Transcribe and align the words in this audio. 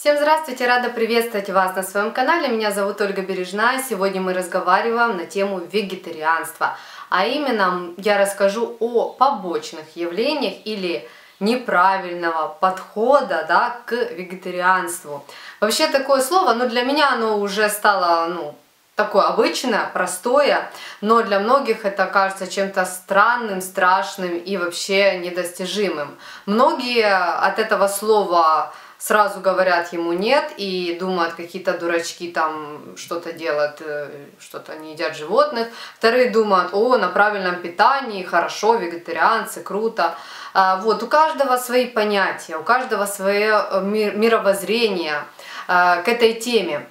Всем 0.00 0.16
здравствуйте, 0.16 0.66
рада 0.66 0.88
приветствовать 0.88 1.50
вас 1.50 1.76
на 1.76 1.82
своем 1.82 2.10
канале. 2.10 2.48
Меня 2.48 2.70
зовут 2.70 3.02
Ольга 3.02 3.20
Бережная. 3.20 3.82
Сегодня 3.86 4.22
мы 4.22 4.32
разговариваем 4.32 5.18
на 5.18 5.26
тему 5.26 5.60
вегетарианства. 5.70 6.78
А 7.10 7.26
именно 7.26 7.92
я 7.98 8.16
расскажу 8.16 8.78
о 8.80 9.10
побочных 9.10 9.96
явлениях 9.96 10.54
или 10.64 11.06
неправильного 11.38 12.48
подхода 12.48 13.44
да, 13.46 13.76
к 13.84 13.92
вегетарианству. 13.92 15.22
Вообще 15.60 15.86
такое 15.88 16.22
слово, 16.22 16.54
но 16.54 16.66
для 16.66 16.82
меня 16.82 17.12
оно 17.12 17.38
уже 17.38 17.68
стало 17.68 18.26
ну, 18.28 18.54
такое 18.96 19.24
обычное, 19.24 19.90
простое, 19.92 20.70
но 21.02 21.20
для 21.20 21.40
многих 21.40 21.84
это 21.84 22.06
кажется 22.06 22.46
чем-то 22.46 22.86
странным, 22.86 23.60
страшным 23.60 24.34
и 24.34 24.56
вообще 24.56 25.18
недостижимым. 25.18 26.16
Многие 26.46 27.04
от 27.04 27.58
этого 27.58 27.86
слова 27.86 28.72
сразу 29.00 29.40
говорят 29.40 29.92
ему 29.92 30.12
нет 30.12 30.52
и 30.58 30.96
думают, 31.00 31.32
какие-то 31.32 31.78
дурачки 31.78 32.30
там 32.30 32.96
что-то 32.96 33.32
делают, 33.32 33.80
э, 33.80 34.26
что-то 34.38 34.76
не 34.76 34.92
едят 34.92 35.16
животных. 35.16 35.68
Вторые 35.96 36.30
думают, 36.30 36.74
о, 36.74 36.98
на 36.98 37.08
правильном 37.08 37.56
питании, 37.62 38.22
хорошо, 38.22 38.74
вегетарианцы, 38.74 39.62
круто. 39.62 40.14
А, 40.52 40.76
вот, 40.76 41.02
у 41.02 41.06
каждого 41.06 41.56
свои 41.56 41.86
понятия, 41.86 42.56
у 42.56 42.62
каждого 42.62 43.06
свое 43.06 43.64
э, 43.70 43.80
мировоззрение 43.82 45.24
э, 45.66 46.02
к 46.02 46.08
этой 46.08 46.34
теме. 46.34 46.86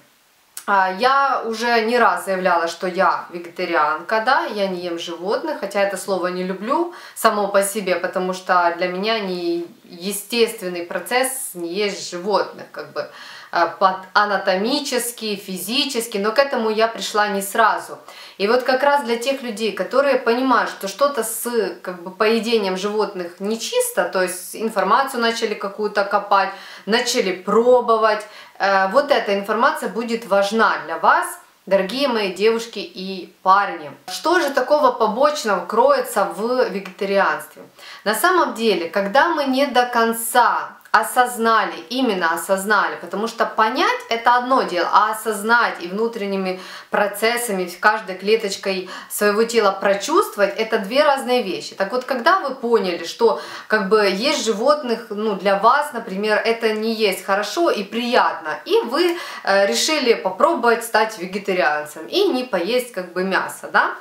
А, 0.71 0.93
я 0.99 1.41
уже 1.47 1.81
не 1.85 1.97
раз 1.97 2.25
заявляла, 2.25 2.67
что 2.67 2.85
я 2.85 3.25
вегетарианка, 3.31 4.21
да, 4.23 4.45
я 4.45 4.67
не 4.67 4.81
ем 4.81 4.99
животных, 4.99 5.61
хотя 5.61 5.81
это 5.81 5.97
слово 5.97 6.27
не 6.27 6.43
люблю 6.43 6.93
само 7.15 7.47
по 7.47 7.63
себе, 7.63 7.95
потому 7.95 8.33
что 8.33 8.71
для 8.77 8.87
меня 8.87 9.19
не 9.19 9.65
естественный 9.85 10.83
процесс 10.83 11.55
не 11.55 11.73
есть 11.73 12.11
животных, 12.11 12.67
как 12.71 12.93
бы 12.93 13.09
под 13.51 13.97
анатомически, 14.13 15.35
физически, 15.35 16.17
но 16.17 16.31
к 16.31 16.39
этому 16.39 16.69
я 16.69 16.87
пришла 16.87 17.27
не 17.29 17.41
сразу. 17.41 17.97
И 18.37 18.47
вот 18.47 18.63
как 18.63 18.83
раз 18.83 19.03
для 19.03 19.17
тех 19.17 19.41
людей, 19.41 19.71
которые 19.71 20.17
понимают, 20.17 20.69
что 20.69 20.87
что-то 20.87 21.23
с 21.23 21.49
как 21.81 22.03
бы, 22.03 22.11
поедением 22.11 22.77
животных 22.77 23.39
нечисто, 23.39 24.05
то 24.05 24.21
есть 24.21 24.55
информацию 24.55 25.21
начали 25.21 25.55
какую-то 25.55 26.03
копать, 26.05 26.51
начали 26.85 27.31
пробовать, 27.31 28.25
Э, 28.59 28.89
вот 28.89 29.09
эта 29.09 29.39
информация 29.39 29.89
будет 29.89 30.27
важна 30.27 30.79
для 30.85 30.99
вас, 30.99 31.25
дорогие 31.65 32.09
мои 32.09 32.33
девушки 32.33 32.79
и 32.79 33.33
парни. 33.41 33.89
Что 34.11 34.39
же 34.39 34.49
такого 34.49 34.91
побочного 34.91 35.65
кроется 35.65 36.25
в 36.25 36.69
вегетарианстве? 36.69 37.63
На 38.03 38.13
самом 38.13 38.53
деле, 38.53 38.89
когда 38.89 39.29
мы 39.29 39.45
не 39.45 39.65
до 39.65 39.85
конца 39.85 40.71
осознали, 40.91 41.75
именно 41.89 42.33
осознали, 42.33 42.95
потому 42.99 43.27
что 43.27 43.45
понять 43.45 43.99
это 44.09 44.35
одно 44.35 44.63
дело, 44.63 44.89
а 44.91 45.11
осознать 45.11 45.75
и 45.81 45.87
внутренними 45.87 46.59
процессами, 46.89 47.69
каждой 47.79 48.15
клеточкой 48.15 48.89
своего 49.09 49.43
тела 49.43 49.71
прочувствовать, 49.71 50.55
это 50.57 50.79
две 50.79 51.03
разные 51.03 51.43
вещи. 51.43 51.75
Так 51.75 51.91
вот, 51.91 52.05
когда 52.05 52.39
вы 52.39 52.55
поняли, 52.55 53.05
что 53.05 53.41
как 53.67 53.89
бы 53.89 54.05
есть 54.07 54.43
животных, 54.45 55.07
ну 55.09 55.35
для 55.35 55.57
вас, 55.57 55.93
например, 55.93 56.41
это 56.43 56.73
не 56.73 56.93
есть 56.93 57.23
хорошо 57.23 57.69
и 57.69 57.83
приятно, 57.83 58.59
и 58.65 58.79
вы 58.81 59.17
э, 59.43 59.67
решили 59.67 60.15
попробовать 60.15 60.83
стать 60.83 61.19
вегетарианцем 61.19 62.07
и 62.07 62.23
не 62.25 62.43
поесть 62.43 62.91
как 62.91 63.13
бы 63.13 63.23
мясо, 63.23 63.69
да, 63.71 63.95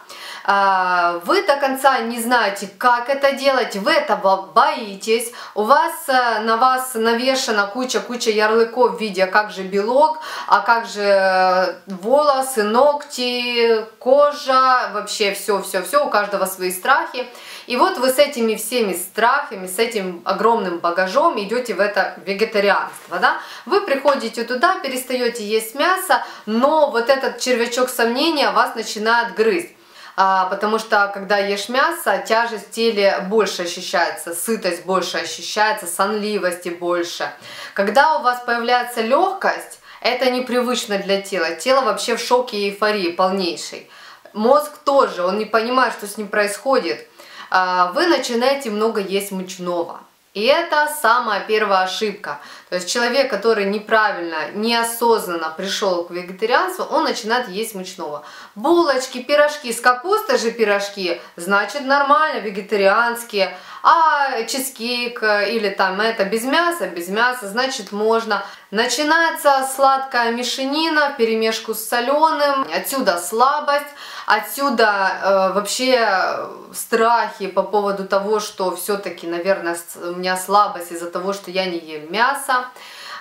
а, 0.51 1.21
вы 1.27 1.43
до 1.43 1.57
конца 1.57 1.99
не 1.99 2.19
знаете, 2.21 2.71
как 2.79 3.11
это 3.11 3.33
делать, 3.33 3.77
вы 3.77 3.93
этого 3.93 4.51
боитесь, 4.55 5.31
у 5.55 5.65
вас 5.65 5.93
э, 6.09 6.41
на 6.41 6.57
вас 6.57 6.78
навешена 6.95 7.67
куча-куча 7.67 8.31
ярлыков 8.31 8.97
в 8.97 9.01
виде, 9.01 9.27
как 9.27 9.51
же 9.51 9.63
белок, 9.63 10.19
а 10.47 10.61
как 10.61 10.87
же 10.87 11.03
э, 11.03 11.75
волосы, 11.87 12.63
ногти, 12.63 13.85
кожа, 13.99 14.91
вообще 14.93 15.33
все-все-все, 15.33 16.05
у 16.05 16.11
каждого 16.11 16.47
свои 16.47 16.71
страхи. 16.71 17.27
И 17.67 17.77
вот 17.77 17.99
вы 17.99 18.09
с 18.11 18.19
этими 18.19 18.55
всеми 18.55 18.95
страхами, 18.95 19.67
с 19.67 19.79
этим 19.79 20.23
огромным 20.25 20.79
багажом 20.79 21.39
идете 21.39 21.75
в 21.75 21.81
это 21.81 22.15
вегетарианство, 22.25 23.19
да? 23.19 23.39
Вы 23.67 23.83
приходите 23.83 24.45
туда, 24.45 24.79
перестаете 24.81 25.45
есть 25.45 25.75
мясо, 25.75 26.25
но 26.47 26.91
вот 26.91 27.11
этот 27.11 27.39
червячок 27.41 27.91
сомнения 27.91 28.51
вас 28.51 28.75
начинает 28.75 29.35
грызть. 29.35 29.78
А, 30.21 30.47
потому 30.47 30.81
что 30.81 31.13
когда 31.15 31.39
ешь 31.39 31.69
мясо, 31.69 32.19
тяжесть 32.27 32.67
в 32.67 32.71
теле 32.73 33.25
больше 33.31 33.63
ощущается, 33.63 34.35
сытость 34.35 34.85
больше 34.85 35.19
ощущается, 35.19 35.87
сонливости 35.87 36.71
больше. 36.71 37.31
Когда 37.73 38.17
у 38.17 38.23
вас 38.23 38.43
появляется 38.45 39.01
легкость, 39.01 39.79
это 40.01 40.29
непривычно 40.29 40.99
для 40.99 41.23
тела. 41.23 41.53
Тело 41.53 41.83
вообще 41.83 42.17
в 42.17 42.21
шоке 42.21 42.57
и 42.57 42.71
эйфории 42.71 43.13
полнейшей. 43.13 43.89
Мозг 44.33 44.73
тоже, 44.79 45.23
он 45.23 45.39
не 45.39 45.45
понимает, 45.45 45.93
что 45.93 46.09
с 46.09 46.19
ним 46.19 46.27
происходит. 46.27 47.07
А, 47.51 47.93
вы 47.93 48.09
начинаете 48.09 48.71
много 48.71 49.01
есть 49.01 49.31
мучного. 49.31 50.01
И 50.35 50.45
это 50.45 50.89
самая 51.01 51.41
первая 51.41 51.85
ошибка. 51.85 52.41
То 52.69 52.77
есть 52.77 52.89
человек, 52.89 53.31
который 53.31 53.65
неправильно, 53.65 54.51
неосознанно 54.55 55.53
пришел 55.57 56.05
к 56.05 56.11
вегетарианству, 56.11 56.85
он 56.85 57.05
начинает 57.05 57.49
есть 57.49 57.75
мучного. 57.75 58.25
Булочки, 58.55 59.23
пирожки, 59.23 59.73
с 59.73 59.81
капустой 59.81 60.39
же 60.39 60.51
пирожки, 60.51 61.21
значит 61.37 61.87
нормально, 61.87 62.41
вегетарианские. 62.41 63.57
А 63.83 64.43
чизкейк 64.45 65.23
или 65.23 65.71
там 65.71 66.01
это 66.01 66.25
без 66.25 66.45
мяса, 66.45 66.89
без 66.89 67.09
мяса, 67.09 67.49
значит 67.49 67.93
можно. 67.93 68.45
Начинается 68.71 69.67
сладкая 69.75 70.33
мешанина, 70.33 71.15
перемешку 71.17 71.75
с 71.75 71.85
соленым, 71.85 72.67
отсюда 72.75 73.19
слабость. 73.19 73.87
Отсюда 74.27 75.13
э, 75.23 75.53
вообще 75.55 76.47
страхи 76.75 77.47
по 77.47 77.63
поводу 77.63 78.07
того, 78.07 78.41
что 78.41 78.77
все-таки, 78.77 79.27
наверное, 79.27 79.75
у 80.03 80.17
меня 80.17 80.37
слабость 80.37 80.93
из-за 80.93 81.11
того, 81.11 81.33
что 81.33 81.51
я 81.51 81.65
не 81.65 81.79
ем 81.79 82.13
мясо. 82.13 82.67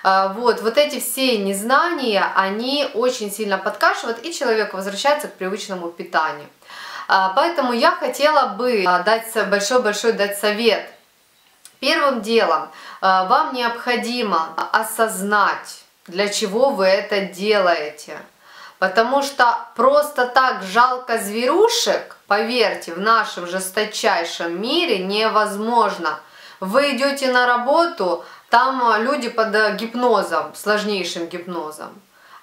Э, 0.04 0.34
вот, 0.36 0.62
вот 0.62 0.78
эти 0.78 1.00
все 1.00 1.38
незнания, 1.38 2.26
они 2.36 2.90
очень 2.94 3.32
сильно 3.32 3.58
подкашивают, 3.58 4.26
и 4.26 4.34
человек 4.34 4.74
возвращается 4.74 5.30
к 5.30 5.36
привычному 5.36 5.88
питанию. 5.92 6.50
Э, 7.08 7.30
поэтому 7.36 7.74
я 7.74 7.92
хотела 7.92 8.48
бы 8.48 8.84
э, 8.84 9.04
дать 9.04 9.50
большой-большой 9.50 10.14
дать 10.14 10.38
совет. 10.38 10.90
Первым 11.80 12.22
делом 12.22 12.64
э, 12.64 12.68
вам 13.02 13.54
необходимо 13.54 14.50
осознать, 14.72 15.84
для 16.08 16.28
чего 16.28 16.72
вы 16.72 16.86
это 16.86 17.22
делаете. 17.22 18.18
Потому 18.80 19.24
что 19.24 19.58
просто 19.76 20.28
так 20.28 20.62
жалко 20.62 21.18
зверушек, 21.18 22.18
поверьте, 22.28 22.94
в 22.94 23.00
нашем 23.00 23.48
жесточайшем 23.48 24.62
мире 24.62 25.00
невозможно. 25.00 26.20
Вы 26.60 26.96
идете 26.96 27.32
на 27.32 27.48
работу, 27.48 28.24
там 28.50 29.02
люди 29.02 29.30
под 29.30 29.76
гипнозом, 29.76 30.54
сложнейшим 30.54 31.26
гипнозом. 31.26 31.90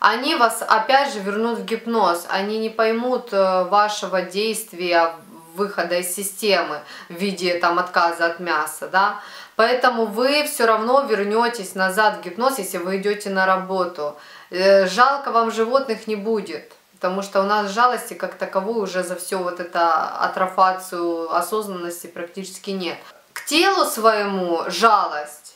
Они 0.00 0.34
вас 0.34 0.62
опять 0.66 1.12
же 1.12 1.21
вернут 1.21 1.60
в 1.60 1.65
гипноз, 1.65 2.27
они 2.28 2.59
не 2.59 2.71
поймут 2.71 3.32
э, 3.32 3.65
вашего 3.65 4.22
действия, 4.22 5.12
выхода 5.55 5.99
из 5.99 6.15
системы 6.15 6.81
в 7.09 7.15
виде 7.15 7.59
там 7.59 7.78
отказа 7.78 8.27
от 8.27 8.41
мяса, 8.41 8.88
да. 8.88 9.21
Поэтому 9.56 10.06
вы 10.06 10.44
все 10.44 10.66
равно 10.66 11.03
вернетесь 11.03 11.75
назад 11.75 12.19
в 12.19 12.22
гипноз, 12.22 12.59
если 12.59 12.78
вы 12.78 12.97
идете 12.97 13.31
на 13.31 13.47
работу. 13.47 14.16
Э, 14.50 14.87
жалко 14.87 15.31
вам 15.31 15.50
животных 15.50 16.06
не 16.06 16.16
будет, 16.16 16.72
потому 16.94 17.22
что 17.22 17.41
у 17.41 17.44
нас 17.44 17.71
жалости 17.71 18.15
как 18.15 18.34
таковой 18.34 18.82
уже 18.82 19.03
за 19.03 19.16
все 19.16 19.38
вот 19.38 19.61
это 19.61 20.09
атрофацию 20.19 21.34
осознанности 21.34 22.09
практически 22.09 22.71
нет. 22.71 22.99
К 23.32 23.44
телу 23.44 23.84
своему 23.84 24.65
жалость 24.69 25.53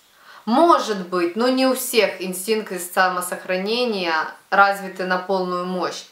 может 0.49 1.09
быть, 1.09 1.37
но 1.37 1.49
не 1.49 1.67
у 1.67 1.75
всех 1.75 2.23
инстинкты 2.23 2.79
самосохранения 2.81 4.15
развиты 4.49 5.05
на 5.05 5.19
полную 5.19 5.67
мощь. 5.67 6.05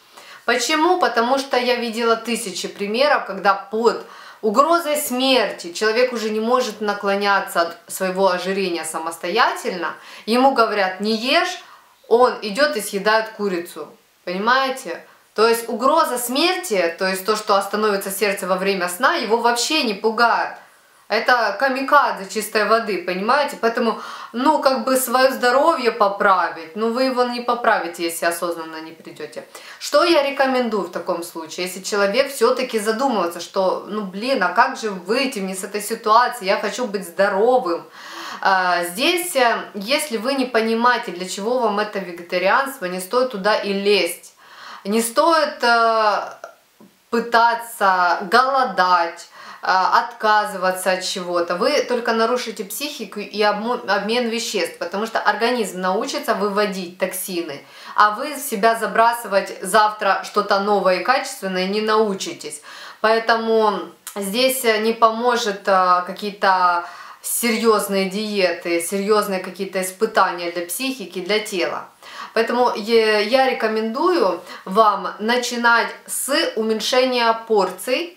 Почему? 0.45 1.01
Потому 1.01 1.39
что 1.39 1.57
я 1.57 1.77
видела 1.77 2.17
тысячи 2.17 2.69
примеров, 2.69 3.25
когда 3.25 3.55
под 3.55 4.05
угрозой 4.43 4.99
смерти 4.99 5.73
человек 5.73 6.13
уже 6.13 6.29
не 6.29 6.41
может 6.41 6.83
наклоняться 6.83 7.63
от 7.63 7.79
своего 7.87 8.29
ожирения 8.29 8.85
самостоятельно, 8.85 9.95
ему 10.27 10.53
говорят 10.53 11.01
не 11.01 11.17
ешь, 11.17 11.63
он 12.07 12.35
идет 12.43 12.77
и 12.77 12.83
съедает 12.83 13.31
курицу. 13.31 13.89
Понимаете? 14.25 15.03
То 15.35 15.49
есть 15.49 15.67
угроза 15.67 16.19
смерти, 16.19 16.95
то 16.99 17.09
есть 17.09 17.25
то, 17.25 17.37
что 17.37 17.57
остановится 17.57 18.11
сердце 18.11 18.47
во 18.47 18.57
время 18.57 18.91
сна, 18.91 19.15
его 19.15 19.39
вообще 19.39 19.83
не 19.83 19.95
пугает. 19.95 20.59
Это 21.09 21.57
камикадзе 21.61 22.29
чистой 22.29 22.65
воды, 22.65 23.05
понимаете? 23.05 23.57
Поэтому, 23.61 24.01
ну, 24.33 24.59
как 24.61 24.85
бы 24.85 24.97
свое 24.97 25.31
здоровье 25.31 25.93
поправить, 25.93 26.75
ну, 26.75 26.93
вы 26.93 27.05
его 27.05 27.23
не 27.23 27.41
поправите, 27.41 28.03
если 28.03 28.27
осознанно 28.27 28.81
не 28.81 28.91
придете. 28.91 29.47
Что 29.79 30.03
я 30.03 30.29
рекомендую 30.29 30.83
в 30.83 30.91
таком 30.91 31.23
случае? 31.23 31.67
Если 31.67 31.83
человек 31.83 32.33
все-таки 32.33 32.81
задумывается, 32.81 33.39
что, 33.39 33.85
ну, 33.89 34.03
блин, 34.03 34.43
а 34.43 34.49
как 34.49 34.77
же 34.77 34.91
выйти 34.91 35.39
мне 35.39 35.55
с 35.55 35.63
этой 35.63 35.81
ситуации? 35.81 36.45
Я 36.45 36.59
хочу 36.59 36.87
быть 36.87 37.07
здоровым. 37.07 37.85
А, 38.41 38.83
здесь, 38.85 39.37
э, 39.37 39.63
если 39.75 40.17
вы 40.17 40.35
не 40.35 40.45
понимаете, 40.45 41.13
для 41.13 41.29
чего 41.29 41.61
вам 41.61 41.79
это 41.79 42.01
вегетарианство, 42.01 42.87
не 42.87 42.99
стоит 42.99 43.31
туда 43.31 43.55
и 43.55 43.73
лезть. 43.73 44.35
Не 44.83 45.01
стоит 45.01 45.63
э, 45.63 46.33
пытаться 47.11 48.19
голодать, 48.31 49.29
отказываться 49.69 50.93
от 50.93 51.03
чего-то. 51.03 51.57
Вы 51.57 51.83
только 51.83 52.13
нарушите 52.13 52.65
психику 52.65 53.19
и 53.19 53.43
обмен 53.43 54.29
веществ, 54.29 54.79
потому 54.79 55.07
что 55.07 55.19
организм 55.19 55.81
научится 55.81 56.35
выводить 56.35 56.99
токсины, 56.99 57.65
а 57.97 58.13
вы 58.13 58.37
себя 58.37 58.77
забрасывать 58.77 59.59
завтра 59.63 60.23
что-то 60.25 60.61
новое 60.61 61.01
и 61.01 61.05
качественное 61.05 61.67
не 61.67 61.81
научитесь. 61.81 62.63
Поэтому 63.01 63.81
здесь 64.15 64.63
не 64.63 64.93
поможет 64.93 65.63
какие-то 65.65 66.85
серьезные 67.21 68.09
диеты, 68.09 68.81
серьезные 68.81 69.41
какие-то 69.41 69.83
испытания 69.83 70.53
для 70.53 70.65
психики, 70.65 71.21
для 71.21 71.41
тела. 71.41 71.89
Поэтому 72.35 72.73
я 72.77 73.51
рекомендую 73.51 74.41
вам 74.65 75.09
начинать 75.19 75.89
с 76.07 76.33
уменьшения 76.55 77.33
порций 77.49 78.16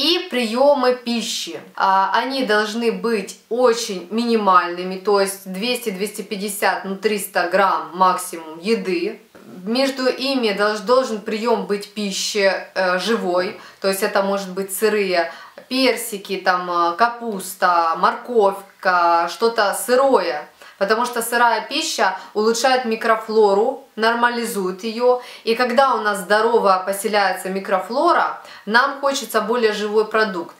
и 0.00 0.28
приемы 0.30 0.94
пищи. 0.94 1.60
А, 1.76 2.10
они 2.14 2.44
должны 2.44 2.90
быть 2.90 3.38
очень 3.50 4.08
минимальными, 4.10 4.96
то 4.96 5.20
есть 5.20 5.46
200-250, 5.46 6.80
ну 6.84 6.96
300 6.96 7.48
грамм 7.50 7.90
максимум 7.94 8.58
еды. 8.60 9.20
Между 9.64 10.06
ими 10.06 10.56
должен 10.86 11.20
прием 11.20 11.66
быть 11.66 11.92
пищи 11.92 12.50
э, 12.74 12.98
живой, 12.98 13.60
то 13.80 13.88
есть 13.88 14.02
это 14.02 14.22
может 14.22 14.52
быть 14.52 14.74
сырые 14.74 15.32
персики, 15.68 16.36
там 16.36 16.70
э, 16.70 16.96
капуста, 16.96 17.94
морковка, 17.96 19.28
что-то 19.30 19.74
сырое. 19.74 20.48
Потому 20.80 21.04
что 21.04 21.20
сырая 21.20 21.66
пища 21.68 22.16
улучшает 22.32 22.86
микрофлору, 22.86 23.84
нормализует 23.96 24.82
ее. 24.82 25.20
И 25.44 25.54
когда 25.54 25.94
у 25.94 26.00
нас 26.00 26.20
здорово 26.20 26.82
поселяется 26.86 27.50
микрофлора, 27.50 28.40
нам 28.64 28.98
хочется 29.00 29.42
более 29.42 29.74
живой 29.74 30.06
продукт. 30.06 30.54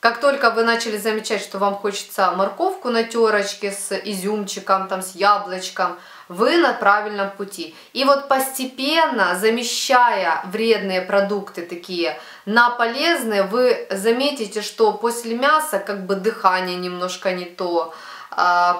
Как 0.00 0.18
только 0.18 0.50
вы 0.50 0.64
начали 0.64 0.96
замечать, 0.96 1.40
что 1.40 1.58
вам 1.58 1.76
хочется 1.76 2.32
морковку 2.32 2.90
на 2.90 3.04
терочке 3.04 3.70
с 3.70 3.96
изюмчиком, 3.96 4.88
там, 4.88 5.02
с 5.02 5.14
яблочком, 5.14 6.00
вы 6.26 6.56
на 6.56 6.72
правильном 6.72 7.30
пути. 7.30 7.76
И 7.92 8.02
вот 8.02 8.26
постепенно, 8.26 9.36
замещая 9.36 10.42
вредные 10.46 11.00
продукты 11.00 11.62
такие 11.62 12.18
на 12.44 12.70
полезные, 12.70 13.44
вы 13.44 13.86
заметите, 13.92 14.62
что 14.62 14.92
после 14.94 15.36
мяса 15.36 15.78
как 15.78 16.06
бы 16.06 16.16
дыхание 16.16 16.74
немножко 16.74 17.30
не 17.30 17.44
то, 17.44 17.94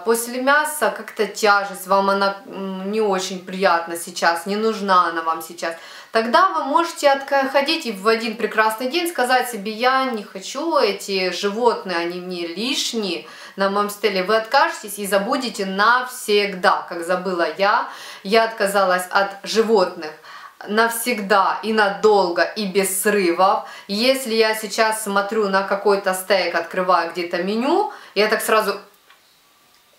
после 0.04 0.42
мяса 0.42 0.90
как-то 0.96 1.26
тяжесть, 1.26 1.86
вам 1.86 2.10
она 2.10 2.36
не 2.46 3.00
очень 3.00 3.44
приятна 3.44 3.96
сейчас, 3.96 4.46
не 4.46 4.56
нужна 4.56 5.08
она 5.08 5.22
вам 5.22 5.42
сейчас. 5.42 5.74
Тогда 6.12 6.48
вы 6.48 6.64
можете 6.64 7.08
отходить 7.08 7.86
и 7.86 7.92
в 7.92 8.08
один 8.08 8.36
прекрасный 8.36 8.90
день 8.90 9.08
сказать 9.08 9.48
себе, 9.48 9.70
я 9.70 10.04
не 10.06 10.24
хочу 10.24 10.76
эти 10.76 11.30
животные, 11.30 11.96
они 11.98 12.20
мне 12.20 12.48
лишние 12.48 13.26
на 13.54 13.70
моем 13.70 13.90
стеле. 13.90 14.24
Вы 14.24 14.36
откажетесь 14.36 14.98
и 14.98 15.06
забудете 15.06 15.66
навсегда, 15.66 16.84
как 16.88 17.04
забыла 17.04 17.46
я. 17.56 17.88
Я 18.24 18.44
отказалась 18.44 19.06
от 19.10 19.30
животных 19.44 20.10
навсегда 20.68 21.58
и 21.62 21.72
надолго 21.72 22.42
и 22.42 22.66
без 22.66 23.02
срывов. 23.02 23.68
Если 23.88 24.34
я 24.34 24.54
сейчас 24.54 25.04
смотрю 25.04 25.48
на 25.48 25.62
какой-то 25.62 26.12
стейк, 26.12 26.54
открываю 26.54 27.12
где-то 27.12 27.42
меню, 27.42 27.92
я 28.14 28.28
так 28.28 28.42
сразу 28.42 28.78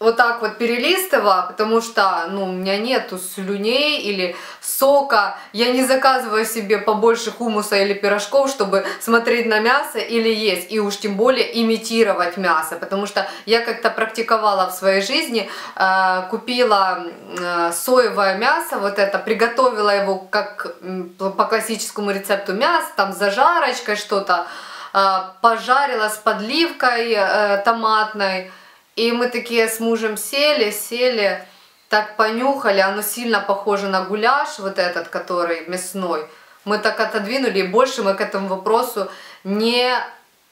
вот 0.02 0.18
так 0.18 0.42
вот 0.42 0.58
перелистывала, 0.58 1.46
потому 1.48 1.80
что, 1.80 2.26
ну, 2.30 2.46
у 2.46 2.52
меня 2.52 2.78
нету 2.78 3.20
слюней 3.20 4.02
или 4.02 4.36
сока. 4.60 5.38
Я 5.54 5.72
не 5.72 5.84
заказываю 5.84 6.44
себе 6.44 6.80
побольше 6.80 7.30
хумуса 7.30 7.76
или 7.76 7.94
пирожков, 7.94 8.50
чтобы 8.50 8.84
смотреть 9.00 9.46
на 9.46 9.60
мясо 9.60 10.00
или 10.00 10.30
есть. 10.30 10.72
И 10.72 10.80
уж 10.80 10.98
тем 10.98 11.18
более 11.18 11.62
имитировать 11.62 12.38
мясо, 12.38 12.78
потому 12.78 13.06
что 13.06 13.30
я 13.46 13.62
как-то 13.62 13.92
практиковала 13.92 14.72
в 14.72 14.74
своей 14.74 15.04
жизни, 15.04 15.48
э, 15.76 16.28
купила 16.32 17.04
э, 17.38 17.72
соевое 17.72 18.38
мясо, 18.38 18.80
вот 18.80 18.98
это, 18.98 19.20
приготовила 19.20 19.92
его 19.92 20.18
как 20.18 20.76
по 21.20 21.46
классическому 21.46 22.10
рецепту 22.10 22.54
мяса, 22.54 22.88
там 22.96 23.14
зажарочкой 23.14 23.98
что-то, 23.98 24.48
э, 24.96 25.20
пожарила 25.42 26.10
с 26.10 26.18
подливкой 26.18 27.14
э, 27.16 27.62
томатной, 27.64 28.52
и 28.96 29.12
мы 29.12 29.28
такие 29.28 29.68
с 29.68 29.80
мужем 29.80 30.18
сели, 30.18 30.72
сели, 30.72 31.46
так 31.90 32.16
понюхали, 32.16 32.80
оно 32.80 33.02
сильно 33.02 33.40
похоже 33.40 33.88
на 33.88 34.04
гуляш, 34.04 34.60
вот 34.60 34.80
этот, 34.80 35.08
который 35.10 35.68
мясной. 35.68 36.26
Мы 36.66 36.78
так 36.78 37.00
отодвинули, 37.00 37.60
и 37.60 37.68
больше 37.68 38.04
мы 38.04 38.14
к 38.14 38.22
этому 38.22 38.48
вопросу 38.48 39.10
не 39.44 39.94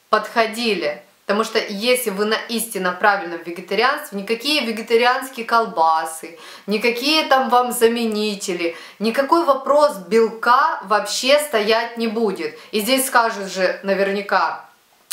подходили. 0.10 1.04
Потому 1.30 1.44
что 1.44 1.60
если 1.60 2.10
вы 2.10 2.26
на 2.26 2.38
истинно 2.50 2.92
правильном 2.92 3.44
вегетарианстве, 3.44 4.20
никакие 4.20 4.66
вегетарианские 4.66 5.46
колбасы, 5.46 6.40
никакие 6.66 7.24
там 7.26 7.50
вам 7.50 7.72
заменители, 7.72 8.76
никакой 8.98 9.46
вопрос 9.46 9.98
белка 10.08 10.80
вообще 10.86 11.38
стоять 11.38 11.98
не 11.98 12.08
будет. 12.08 12.58
И 12.72 12.80
здесь 12.80 13.06
скажут 13.06 13.52
же 13.52 13.80
наверняка, 13.84 14.66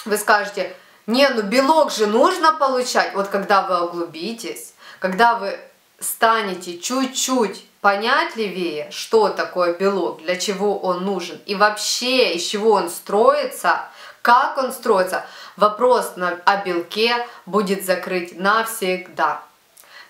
вы 0.07 0.17
скажете, 0.17 0.75
не, 1.07 1.29
ну 1.29 1.43
белок 1.43 1.93
же 1.93 2.07
нужно 2.07 2.53
получать. 2.53 3.15
Вот 3.15 3.29
когда 3.29 3.63
вы 3.63 3.87
углубитесь, 3.87 4.75
когда 4.99 5.37
вы 5.37 5.59
станете 6.01 6.79
чуть-чуть 6.79 7.65
понятливее, 7.81 8.91
что 8.91 9.29
такое 9.29 9.75
белок, 9.75 10.23
для 10.23 10.37
чего 10.37 10.79
он 10.79 11.05
нужен 11.05 11.41
и 11.47 11.55
вообще 11.55 12.35
из 12.35 12.45
чего 12.45 12.73
он 12.73 12.91
строится, 12.91 13.83
как 14.23 14.59
он 14.59 14.73
строится, 14.73 15.25
вопрос 15.57 16.15
на, 16.17 16.41
о 16.45 16.57
белке 16.65 17.27
будет 17.47 17.87
закрыть 17.87 18.39
навсегда. 18.39 19.43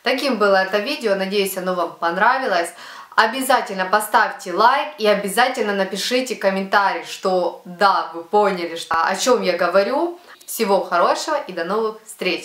Таким 0.02 0.38
было 0.38 0.56
это 0.56 0.78
видео, 0.78 1.14
надеюсь 1.14 1.56
оно 1.58 1.74
вам 1.74 1.94
понравилось. 1.96 2.70
Обязательно 3.16 3.86
поставьте 3.86 4.52
лайк 4.52 4.94
и 4.98 5.06
обязательно 5.06 5.74
напишите 5.74 6.36
комментарий, 6.36 7.04
что 7.04 7.60
да, 7.64 8.10
вы 8.14 8.22
поняли, 8.24 8.76
что, 8.76 9.02
о 9.02 9.16
чем 9.16 9.42
я 9.42 9.56
говорю. 9.56 10.20
Всего 10.46 10.80
хорошего 10.80 11.36
и 11.48 11.52
до 11.52 11.64
новых 11.64 12.00
встреч! 12.06 12.44